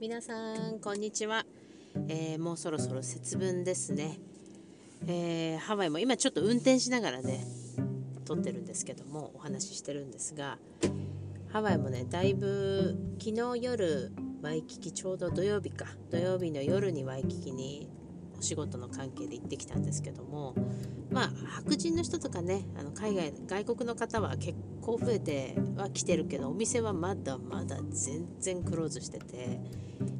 [0.00, 1.44] 皆さんこんにちは、
[2.06, 4.20] えー、もうそろそろ節分ですね、
[5.08, 7.44] えー、ハワイも今ちょっと運転しながらね
[8.24, 10.58] 撮ってるんですけどもお話ししてるんですが
[11.52, 15.86] ハワイもねだいぶ昨日夜ワイキキちょうど土曜日か。
[16.12, 17.88] 土曜日の夜にワイキキに
[18.38, 20.54] お仕事の関係で行ってきたんですけども
[21.10, 29.60] まあ白人の人とかねあの海外外国の方は結構増えては来てるけどお店はまだまだ全然クローズしてて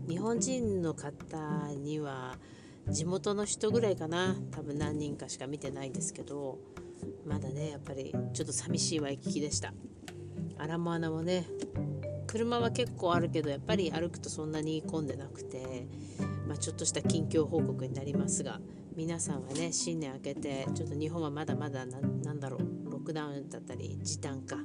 [0.08, 2.36] 日本人の方には
[2.88, 6.58] 地元の人ぐらいかな多分何人かしか見てないんですけど
[7.26, 9.72] まだねやっぱりちょっと寂しいワイキキでした。
[10.58, 11.46] アラモアナもね
[12.26, 15.86] 車は結構あるけどやっぱり歩くとそんなに混んでなくて
[16.48, 18.58] まあ、ちょっとした近況報告になりますが
[18.96, 24.56] 皆さんはね新年明けてちょっと日本はまだまだなんだろうロックダウンだったり時短か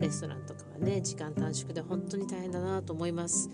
[0.00, 3.48] レストランとかはね時間短縮で本当に大変だなと思います。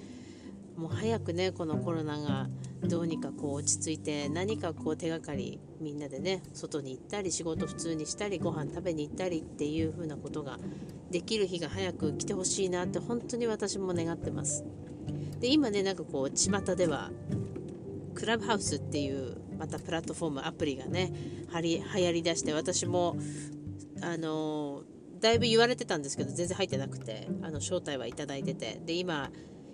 [0.77, 2.49] もう早くねこのコロナが
[2.83, 10.59] どうにかこう落ち着いて何かこう手がかりみんなでね外に行ったり仕事普通にしたりご飯食べに行ったりっていう風なことが
[11.13, 14.65] できる日が早く来てほしいなって本当に私も願ってます。
[15.39, 17.11] で今ねなんかこう巷では
[18.15, 21.13] クラブハウスっていうまたプラットフォームアプリがね
[21.53, 23.17] はり流行りだして私も
[24.03, 24.83] あの
[25.21, 29.31] だいぶ言われてたんですけど全然入ってなくてあの招待はいただいててで今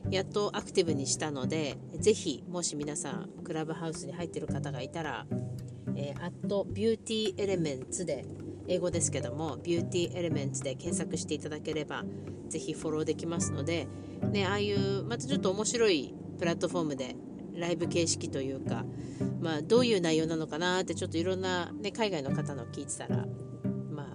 [0.09, 5.27] やっとアクティブにしたのでぜひもし皆さんクラブハウスに入ってる方がいたら
[5.97, 6.33] 「えー、at
[6.73, 8.25] beauty elements」で
[8.69, 12.05] 英語ですけども「ビューティーエレメンツ」で検索していただければ
[12.49, 13.89] ぜひフォローできますので、
[14.31, 17.17] ね、ああいうまたちょっと面白いプラットフォームで
[17.57, 18.85] ライブ形式というか、
[19.41, 23.27] まあ、どういう内容なのかなってちょっといろんな、ね、海外の方の聞いてたら
[23.91, 24.07] まあ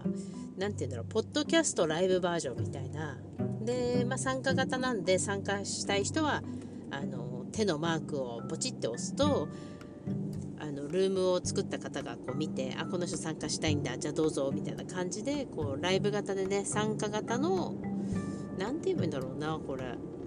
[0.58, 3.18] 何て言うんだろうポッドキャストライブバージョンみたいな。
[3.66, 6.44] で、まあ、参加型なんで参加したい人は
[6.92, 9.48] あの手のマークをポチって押すと
[10.60, 17.76] あのルームを作った方がこう見てあこの人参加したいんだじゃあどうぞみたいな感じでこうライブ型でね参加型の
[18.58, 19.84] 何て言えばいいんだろうなこれ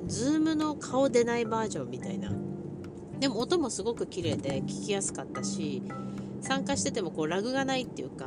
[0.06, 2.47] ズームの顔出ないバージョンみたいな。
[3.20, 5.82] でも音もすごく綺麗で聞きやすかったし
[6.40, 8.26] 参加しててもこうラグがないっていうか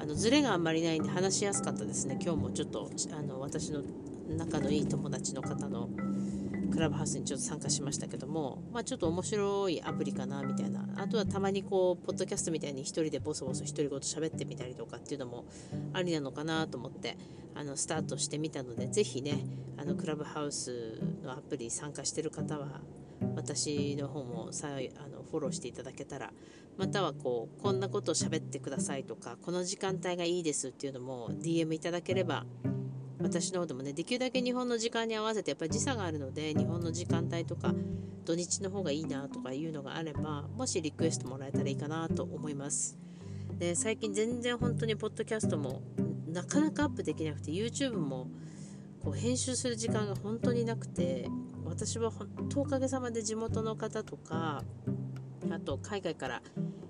[0.00, 2.18] あのズレがあんまりないんで話しやすかったですね。
[2.22, 3.82] 今日もちょっとあの私の
[4.28, 5.88] 仲のいい友達の方の
[6.70, 10.86] クラブハウスにちょっと参加しましたけども、まあ、ちょっと面白いアプリかなみたいな。
[10.96, 15.44] あとはたまにこうポッドキャストみたいに1人でボソボソ独り言喋ってみたりとかっていうのも
[15.92, 17.16] ありなのかなと思って
[17.56, 19.44] あのスタートしてみたのでぜひね
[19.76, 22.80] あのクラブハウスのアプリ参加してる方は
[23.34, 26.32] 私の方もさあのフォローしていただけたら
[26.76, 32.46] またはこうこんなことを喋ってくださいとかこの時間帯がいいですっていうのも DM いただければ
[33.20, 37.74] 私の方でもねできるだけ日本の時間に合わせてやっぱり時差があるので日本の時間帯とか
[38.24, 42.98] 土日の方がいいなとかいうのがあればもしリクエストもらえたらいいかなと思います。
[43.58, 45.82] で最近全然本当にポッドキャストも
[46.28, 48.28] なかなかアップできなくて YouTube も
[49.02, 51.28] こう編集する時間が本当になくて
[51.68, 54.64] 私は本当おかげさまで地元の方とか
[55.50, 56.42] あと海外から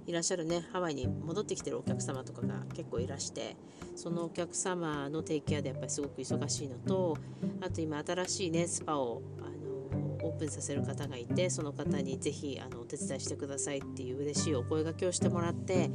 [0.06, 3.56] いらっしゃるねハワイに戻ってきてるお客様とかが結構いらして
[3.94, 7.16] そのお客様のテイケアでやっぱりすごく忙しいのと
[7.60, 15.90] あと今新しいねスパをあのオープンさせる方がいてその方にぜひあのお手伝いしてくださいっていう嬉しいお声がけをしてもらって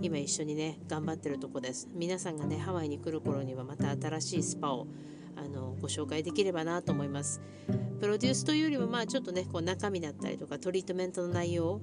[0.00, 1.88] 今一緒にね頑張ってるとこです。
[1.92, 4.86] 皆さんがねハワイに来る頃にはまた新しいスパを
[5.38, 7.40] あのご紹介できればなと思います。
[8.00, 11.80] プロデュースというよりもまあちょっとねこう中身だったりとかトリートメントの内容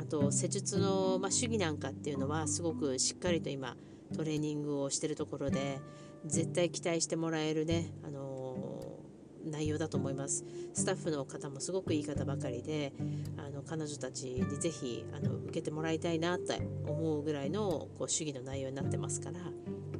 [0.00, 3.76] あと施術の、まあ、主義なんかっていうのはすごくしっかりと今
[4.16, 5.80] トレーニングをしてるところで
[6.26, 8.19] 絶対期待してもらえるね、あの、
[9.44, 10.44] 内容だと思います。
[10.72, 12.92] スタッフの方もすごくいい方ばかりで
[13.36, 19.40] あの彼女たちにぜひあの受けてもらいたいなって思うぐらいのこう主義の内容になってますから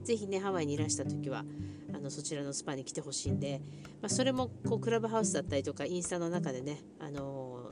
[0.04, 1.44] ぜひねハワイにいらした時は
[1.94, 3.60] あのそちらのスパに来てほしいんで、
[4.00, 7.68] まあ、それもこうクラブハウスだったりとかインスタの中でね、あの、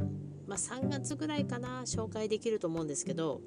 [0.46, 3.40] まあ、3月ぐらいかな紹介できると思うんですけど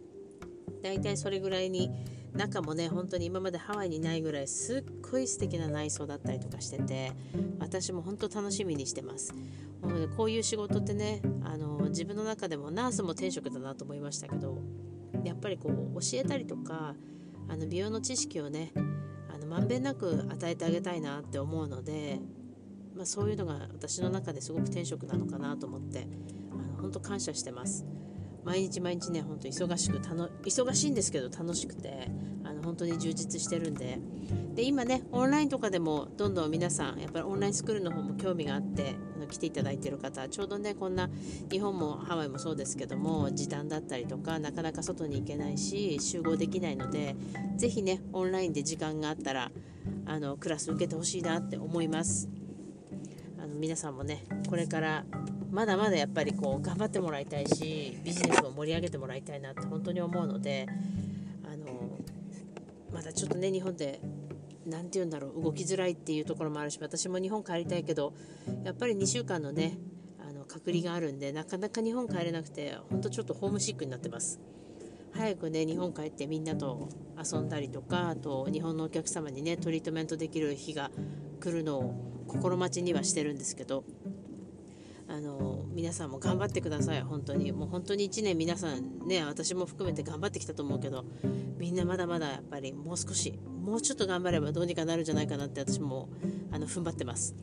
[0.82, 1.92] 大体それぐらいに
[2.34, 7.12] 中もね本当に今までハワイにないぐらいすっごい素敵な内装だったりとかしてて
[7.60, 9.34] 私も本当楽しみにしてます。
[10.16, 14.60] こういう仕事ってねあの自分の中でもナースも転職だなと思いましたけど
[15.24, 16.96] やっぱりこう教えたりとか
[17.50, 18.72] あの美容の知識をね
[19.34, 22.20] あのまんべんなく与えてあげたいなって思うので、
[22.96, 26.08] まあ、そういうのが私の中ですごく天職なのかなと思って
[26.52, 27.86] あの本当感謝してます。
[28.44, 32.08] 毎日毎日ね本当忙しく忙しいんですけど楽しくて
[32.44, 34.00] あの本当に充実してるんで。
[34.56, 41.10] で今ねオンラインとかでもどんどん皆さんやっぱりオンラインスクールの方も興味があってあの来ていただいてる方ちょうどねこんな
[41.50, 47.16] 日本もハワイもそうですけども時短だったりとかなかなか外に行けないし集合できないので
[47.56, 49.52] 是非ねオンラインで時間があったら
[50.06, 52.30] あのクラス受けてほしいなって思います。
[53.40, 55.06] あの皆さんもねこれから
[55.52, 60.66] まだまだやっぱりこう頑張ってもらいたいしビジネスを盛り上げてもらいたいなって本当に思うので
[61.46, 62.00] あの
[62.94, 64.00] まだちょっとね日本で
[64.66, 68.14] 何て言うんだろう動きづらいっていうところもあるし私も日本帰りたいけど
[68.64, 69.78] やっぱり2週間のね
[70.26, 74.40] あの隔離があるんでなかなか日本帰れなくて本当ちょっとホームシックになってます。
[75.14, 76.88] 早くね日本帰ってみんなと
[77.22, 80.90] 遊んだりとかあと日本のお客様にねトリートメントできる日が
[81.42, 83.84] 来るのを心待ちにはしてるんですけど
[85.12, 87.02] あの皆さんも頑張ってください。
[87.02, 87.52] 本当に。
[87.52, 91.06] もう本当に1年皆さんね私も含めて頑張ってきたと思うけど
[91.58, 96.10] みんなまだまだやっぱりもう少しもうちょっと頑張ればどうにかなるんじゃないかなって私も
[96.52, 97.36] あの踏ん張ってます。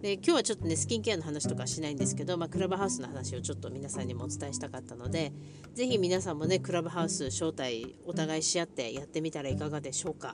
[0.00, 5.32] で今日はちょっとねスキンケアの話とかしないんですけど、まあ、クラブハウスの話をちょっと皆さんにもお伝えしたかったので
[5.74, 10.32] ぜひ皆さんもねクラブハウス招待お互いし合ってやってみたらいかがでしょうか。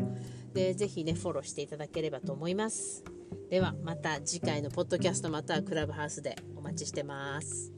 [0.52, 3.04] でぜひねフォローしていただければと思います。
[3.50, 7.73] ではまた次回のポッドキャストまたはクラブハウスでお待ちしてます。